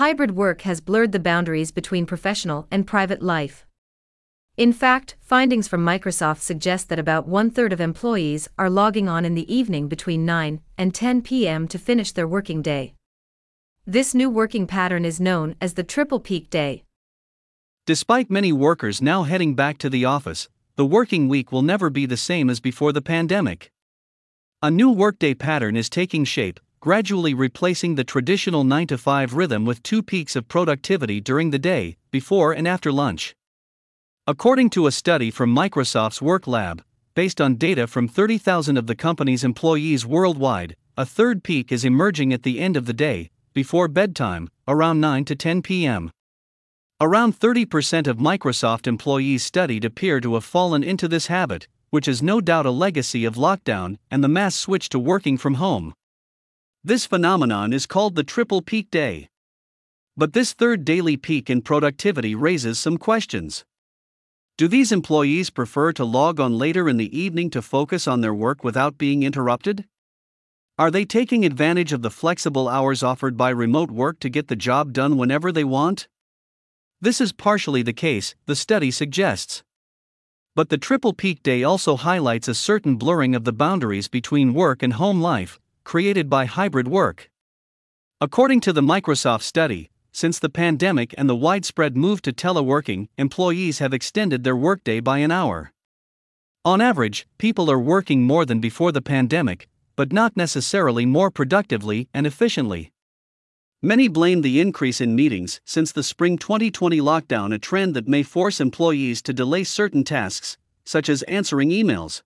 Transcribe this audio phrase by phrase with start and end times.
[0.00, 3.66] hybrid work has blurred the boundaries between professional and private life.
[4.56, 9.26] In fact, findings from Microsoft suggest that about one third of employees are logging on
[9.26, 11.68] in the evening between 9 and 10 p.m.
[11.68, 12.94] to finish their working day.
[13.86, 16.84] This new working pattern is known as the triple peak day.
[17.84, 22.06] Despite many workers now heading back to the office, the working week will never be
[22.06, 23.70] the same as before the pandemic.
[24.62, 29.66] A new workday pattern is taking shape, gradually replacing the traditional 9 to 5 rhythm
[29.66, 33.34] with two peaks of productivity during the day, before and after lunch.
[34.26, 36.82] According to a study from Microsoft's Work Lab,
[37.14, 42.32] based on data from 30,000 of the company's employees worldwide, a third peak is emerging
[42.32, 46.10] at the end of the day, before bedtime, around 9 to 10 p.m.
[46.98, 52.22] Around 30% of Microsoft employees studied appear to have fallen into this habit, which is
[52.22, 55.92] no doubt a legacy of lockdown and the mass switch to working from home.
[56.82, 59.28] This phenomenon is called the triple peak day.
[60.16, 63.66] But this third daily peak in productivity raises some questions.
[64.56, 68.32] Do these employees prefer to log on later in the evening to focus on their
[68.32, 69.84] work without being interrupted?
[70.78, 74.56] Are they taking advantage of the flexible hours offered by remote work to get the
[74.56, 76.08] job done whenever they want?
[76.98, 79.62] This is partially the case, the study suggests.
[80.56, 84.82] But the triple peak day also highlights a certain blurring of the boundaries between work
[84.82, 87.28] and home life, created by hybrid work.
[88.20, 93.80] According to the Microsoft study, since the pandemic and the widespread move to teleworking, employees
[93.80, 95.72] have extended their workday by an hour.
[96.64, 102.08] On average, people are working more than before the pandemic, but not necessarily more productively
[102.14, 102.92] and efficiently.
[103.82, 108.22] Many blame the increase in meetings since the spring 2020 lockdown, a trend that may
[108.22, 112.22] force employees to delay certain tasks, such as answering emails.